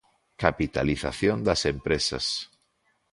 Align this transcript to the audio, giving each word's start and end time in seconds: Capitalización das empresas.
Capitalización 0.43 1.37
das 1.47 1.61
empresas. 1.73 2.25